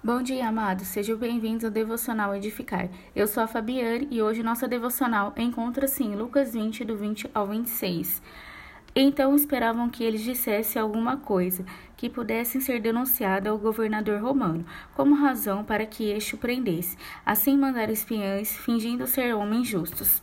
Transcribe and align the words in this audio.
Bom 0.00 0.22
dia, 0.22 0.46
amados. 0.46 0.86
Sejam 0.86 1.18
bem-vindos 1.18 1.64
ao 1.64 1.72
Devocional 1.72 2.32
Edificar. 2.32 2.88
Eu 3.16 3.26
sou 3.26 3.42
a 3.42 3.48
Fabiane 3.48 4.06
e 4.12 4.22
hoje 4.22 4.44
nossa 4.44 4.68
devocional 4.68 5.34
encontra-se 5.36 6.04
em 6.04 6.14
Lucas 6.14 6.52
20, 6.52 6.84
do 6.84 6.96
20 6.96 7.28
ao 7.34 7.48
26. 7.48 8.22
Então 8.94 9.34
esperavam 9.34 9.90
que 9.90 10.04
eles 10.04 10.22
dissessem 10.22 10.80
alguma 10.80 11.16
coisa 11.16 11.64
que 11.96 12.08
pudessem 12.08 12.60
ser 12.60 12.80
denunciada 12.80 13.50
ao 13.50 13.58
governador 13.58 14.22
romano, 14.22 14.64
como 14.94 15.16
razão 15.16 15.64
para 15.64 15.84
que 15.84 16.08
este 16.08 16.36
o 16.36 16.38
prendesse. 16.38 16.96
Assim 17.26 17.58
mandaram 17.58 17.92
espiões, 17.92 18.56
fingindo 18.56 19.04
ser 19.04 19.34
homens 19.34 19.66
justos. 19.66 20.22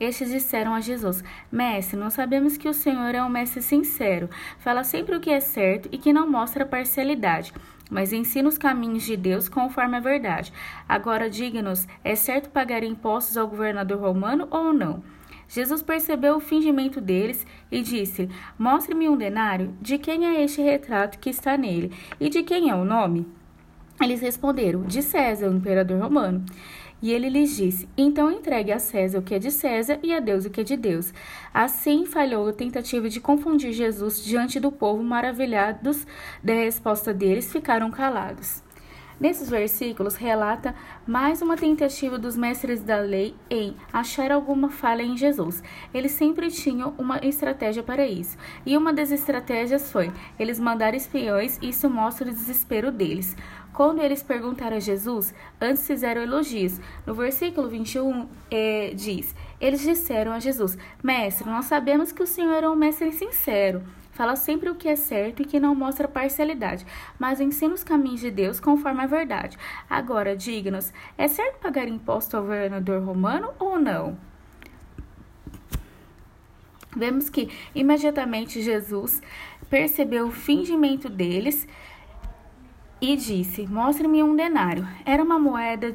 Estes 0.00 0.30
disseram 0.30 0.74
a 0.74 0.80
Jesus: 0.80 1.22
Mestre, 1.52 1.98
nós 1.98 2.14
sabemos 2.14 2.56
que 2.56 2.68
o 2.68 2.74
Senhor 2.74 3.14
é 3.14 3.22
um 3.22 3.28
mestre 3.28 3.60
sincero, 3.60 4.30
fala 4.58 4.84
sempre 4.84 5.14
o 5.14 5.20
que 5.20 5.30
é 5.30 5.40
certo 5.40 5.88
e 5.92 5.98
que 5.98 6.14
não 6.14 6.30
mostra 6.30 6.66
parcialidade, 6.66 7.52
mas 7.90 8.12
ensina 8.12 8.48
os 8.48 8.58
caminhos 8.58 9.04
de 9.04 9.16
Deus 9.16 9.48
conforme 9.48 9.96
a 9.96 10.00
verdade. 10.00 10.52
Agora 10.88 11.30
diga-nos: 11.30 11.86
é 12.02 12.14
certo 12.14 12.50
pagar 12.50 12.82
impostos 12.82 13.36
ao 13.36 13.48
governador 13.48 14.00
romano 14.00 14.46
ou 14.50 14.72
não? 14.72 15.02
Jesus 15.48 15.80
percebeu 15.82 16.36
o 16.36 16.40
fingimento 16.40 17.00
deles 17.00 17.46
e 17.70 17.82
disse: 17.82 18.28
Mostre-me 18.58 19.08
um 19.08 19.16
denário. 19.16 19.76
De 19.80 19.98
quem 19.98 20.26
é 20.26 20.42
este 20.42 20.60
retrato 20.60 21.18
que 21.18 21.30
está 21.30 21.56
nele? 21.56 21.92
E 22.18 22.28
de 22.28 22.42
quem 22.42 22.68
é 22.70 22.74
o 22.74 22.84
nome? 22.84 23.26
Eles 24.00 24.20
responderam: 24.20 24.82
De 24.82 25.02
César, 25.02 25.48
o 25.48 25.56
imperador 25.56 26.00
romano. 26.00 26.44
E 27.02 27.12
ele 27.12 27.28
lhes 27.28 27.56
disse: 27.56 27.88
Então 27.96 28.30
entregue 28.30 28.72
a 28.72 28.78
César 28.78 29.18
o 29.18 29.22
que 29.22 29.34
é 29.34 29.38
de 29.38 29.50
César 29.50 29.98
e 30.02 30.12
a 30.14 30.20
Deus 30.20 30.44
o 30.44 30.50
que 30.50 30.60
é 30.60 30.64
de 30.64 30.76
Deus. 30.76 31.12
Assim 31.52 32.06
falhou 32.06 32.48
a 32.48 32.52
tentativa 32.52 33.08
de 33.08 33.20
confundir 33.20 33.72
Jesus 33.72 34.24
diante 34.24 34.58
do 34.58 34.72
povo, 34.72 35.02
maravilhados 35.02 36.06
da 36.42 36.54
resposta 36.54 37.12
deles, 37.12 37.52
ficaram 37.52 37.90
calados. 37.90 38.64
Nesses 39.18 39.48
versículos 39.48 40.14
relata 40.14 40.74
mais 41.06 41.40
uma 41.40 41.56
tentativa 41.56 42.18
dos 42.18 42.36
mestres 42.36 42.82
da 42.82 42.98
lei 42.98 43.34
em 43.48 43.74
achar 43.90 44.30
alguma 44.30 44.68
falha 44.68 45.02
em 45.02 45.16
Jesus. 45.16 45.62
Eles 45.94 46.12
sempre 46.12 46.50
tinham 46.50 46.92
uma 46.98 47.18
estratégia 47.24 47.82
para 47.82 48.06
isso. 48.06 48.36
E 48.66 48.76
uma 48.76 48.92
das 48.92 49.10
estratégias 49.10 49.90
foi 49.90 50.12
eles 50.38 50.60
mandar 50.60 50.94
espiões, 50.94 51.58
e 51.62 51.70
isso 51.70 51.88
mostra 51.88 52.28
o 52.28 52.32
desespero 52.32 52.92
deles. 52.92 53.34
Quando 53.76 54.02
eles 54.02 54.22
perguntaram 54.22 54.78
a 54.78 54.80
Jesus, 54.80 55.32
antes 55.60 55.86
fizeram 55.86 56.22
elogios. 56.22 56.80
No 57.06 57.14
versículo 57.14 57.68
21 57.68 58.26
é, 58.50 58.92
diz: 58.94 59.34
Eles 59.60 59.82
disseram 59.82 60.32
a 60.32 60.40
Jesus: 60.40 60.76
Mestre, 61.04 61.48
nós 61.48 61.66
sabemos 61.66 62.10
que 62.10 62.22
o 62.22 62.26
Senhor 62.26 62.64
é 62.64 62.68
um 62.68 62.74
mestre 62.74 63.12
sincero 63.12 63.84
Fala 64.16 64.34
sempre 64.34 64.70
o 64.70 64.74
que 64.74 64.88
é 64.88 64.96
certo 64.96 65.42
e 65.42 65.44
que 65.44 65.60
não 65.60 65.74
mostra 65.74 66.08
parcialidade, 66.08 66.86
mas 67.18 67.38
ensina 67.38 67.74
os 67.74 67.84
caminhos 67.84 68.20
de 68.20 68.30
Deus 68.30 68.58
conforme 68.58 69.02
a 69.02 69.06
verdade. 69.06 69.58
Agora, 69.90 70.34
diga-nos: 70.34 70.90
é 71.18 71.28
certo 71.28 71.58
pagar 71.58 71.86
imposto 71.86 72.34
ao 72.34 72.42
governador 72.42 73.04
romano 73.04 73.50
ou 73.58 73.78
não? 73.78 74.16
Vemos 76.96 77.28
que 77.28 77.50
imediatamente 77.74 78.62
Jesus 78.62 79.20
percebeu 79.68 80.28
o 80.28 80.32
fingimento 80.32 81.10
deles 81.10 81.68
e 83.00 83.16
disse: 83.16 83.66
Mostre-me 83.66 84.22
um 84.22 84.34
denário. 84.34 84.86
Era 85.04 85.22
uma 85.22 85.38
moeda 85.38 85.94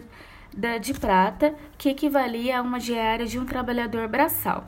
de 0.81 0.93
prata 0.93 1.55
que 1.77 1.89
equivalia 1.89 2.59
a 2.59 2.61
uma 2.61 2.79
diária 2.79 3.25
de 3.25 3.39
um 3.39 3.45
trabalhador 3.45 4.07
braçal. 4.07 4.67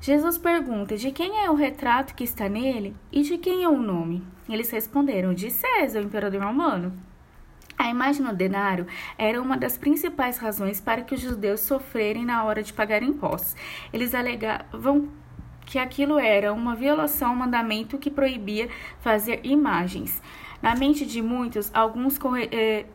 Jesus 0.00 0.38
pergunta 0.38 0.96
de 0.96 1.10
quem 1.10 1.44
é 1.44 1.50
o 1.50 1.54
retrato 1.54 2.14
que 2.14 2.24
está 2.24 2.48
nele 2.48 2.94
e 3.10 3.22
de 3.22 3.36
quem 3.36 3.64
é 3.64 3.68
o 3.68 3.82
nome. 3.82 4.24
Eles 4.48 4.70
responderam: 4.70 5.34
de 5.34 5.50
César, 5.50 6.00
o 6.00 6.04
imperador 6.04 6.42
romano. 6.42 6.92
A 7.76 7.88
imagem 7.88 8.22
no 8.22 8.34
denário 8.34 8.88
era 9.16 9.40
uma 9.40 9.56
das 9.56 9.78
principais 9.78 10.36
razões 10.36 10.80
para 10.80 11.02
que 11.02 11.14
os 11.14 11.20
judeus 11.20 11.60
sofrerem 11.60 12.24
na 12.24 12.42
hora 12.44 12.60
de 12.60 12.72
pagar 12.72 13.04
impostos. 13.04 13.54
Eles 13.92 14.16
alegavam 14.16 15.08
que 15.68 15.78
aquilo 15.78 16.18
era 16.18 16.50
uma 16.50 16.74
violação 16.74 17.28
ao 17.28 17.36
mandamento 17.36 17.98
que 17.98 18.10
proibia 18.10 18.70
fazer 19.00 19.40
imagens. 19.44 20.22
Na 20.62 20.74
mente 20.74 21.04
de 21.04 21.20
muitos, 21.20 21.70
alguns 21.74 22.18
eh, 22.50 22.86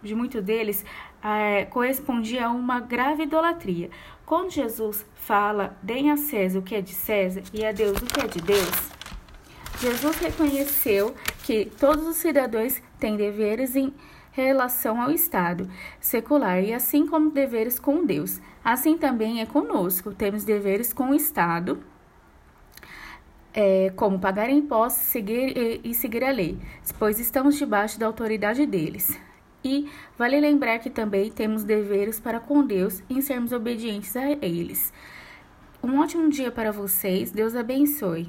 de 0.00 0.14
muitos 0.14 0.40
deles 0.40 0.84
é, 1.20 1.64
correspondia 1.64 2.46
a 2.46 2.50
uma 2.50 2.78
grave 2.78 3.24
idolatria. 3.24 3.90
Quando 4.24 4.50
Jesus 4.50 5.04
fala, 5.16 5.76
deem 5.82 6.12
a 6.12 6.16
César 6.16 6.60
o 6.60 6.62
que 6.62 6.76
é 6.76 6.80
de 6.80 6.94
César 6.94 7.42
e 7.52 7.64
a 7.64 7.72
Deus 7.72 7.98
o 8.00 8.06
que 8.06 8.20
é 8.20 8.28
de 8.28 8.40
Deus, 8.40 8.92
Jesus 9.80 10.16
reconheceu 10.18 11.16
que 11.42 11.64
todos 11.64 12.06
os 12.06 12.16
cidadãos 12.16 12.80
têm 13.00 13.16
deveres 13.16 13.74
em 13.74 13.92
relação 14.30 15.02
ao 15.02 15.10
Estado 15.10 15.68
secular 16.00 16.62
e 16.62 16.72
assim 16.72 17.04
como 17.04 17.32
deveres 17.32 17.80
com 17.80 18.06
Deus. 18.06 18.40
Assim 18.64 18.96
também 18.96 19.40
é 19.40 19.46
conosco, 19.46 20.14
temos 20.14 20.44
deveres 20.44 20.92
com 20.92 21.10
o 21.10 21.14
Estado 21.16 21.82
é, 23.54 23.90
como 23.96 24.18
pagar 24.18 24.50
impostos 24.50 25.04
seguir, 25.04 25.56
e, 25.56 25.80
e 25.84 25.94
seguir 25.94 26.24
a 26.24 26.30
lei, 26.30 26.58
pois 26.98 27.18
estamos 27.18 27.56
debaixo 27.56 27.98
da 27.98 28.06
autoridade 28.06 28.66
deles. 28.66 29.18
E 29.64 29.88
vale 30.18 30.40
lembrar 30.40 30.78
que 30.78 30.90
também 30.90 31.30
temos 31.30 31.62
deveres 31.62 32.18
para 32.18 32.40
com 32.40 32.64
Deus 32.64 33.02
em 33.08 33.20
sermos 33.20 33.52
obedientes 33.52 34.16
a 34.16 34.30
eles. 34.30 34.92
Um 35.82 35.98
ótimo 36.00 36.28
dia 36.28 36.50
para 36.50 36.72
vocês, 36.72 37.30
Deus 37.30 37.54
abençoe. 37.54 38.28